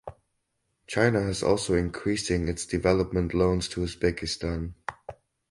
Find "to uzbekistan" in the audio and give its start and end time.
3.67-4.73